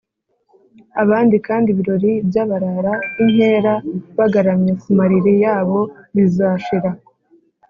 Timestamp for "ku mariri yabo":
4.81-5.79